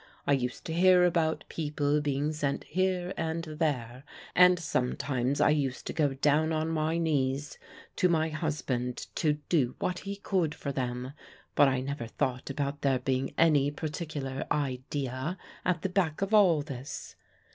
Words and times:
I 0.25 0.33
used 0.33 0.65
to 0.65 0.73
hear 0.73 1.05
about 1.05 1.43
people 1.47 2.01
being 2.01 2.33
sent 2.33 2.63
here 2.63 3.13
and 3.17 3.43
there, 3.43 4.03
and 4.33 4.57
sometimes 4.57 5.39
I 5.39 5.51
used 5.51 5.85
to 5.85 5.93
go 5.93 6.15
down 6.15 6.51
on 6.51 6.69
my 6.69 6.97
knees 6.97 7.59
to 7.97 8.09
my 8.09 8.29
husband 8.29 9.05
to 9.13 9.33
do 9.47 9.75
what 9.77 9.99
he 9.99 10.15
could 10.15 10.55
for 10.55 10.71
them, 10.71 11.13
but 11.53 11.67
I 11.67 11.81
never 11.81 12.07
thought 12.07 12.49
about 12.49 12.81
there 12.81 12.97
being 12.97 13.35
any 13.37 13.69
particular 13.69 14.47
idea 14.51 15.37
at 15.63 15.83
the 15.83 15.87
back 15.89 16.23
of 16.23 16.33
all 16.33 16.63
this." 16.63 17.15